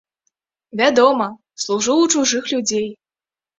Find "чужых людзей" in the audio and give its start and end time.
2.17-2.91